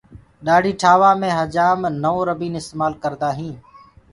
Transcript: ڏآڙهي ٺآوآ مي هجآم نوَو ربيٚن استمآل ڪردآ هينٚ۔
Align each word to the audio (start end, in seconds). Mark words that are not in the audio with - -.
ڏآڙهي 0.45 0.73
ٺآوآ 0.81 1.09
مي 1.21 1.29
هجآم 1.39 1.79
نوَو 2.03 2.19
ربيٚن 2.29 2.53
استمآل 2.59 2.93
ڪردآ 3.03 3.29
هينٚ۔ 3.37 3.59